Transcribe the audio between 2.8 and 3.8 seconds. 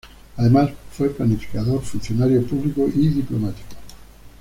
y diplomático.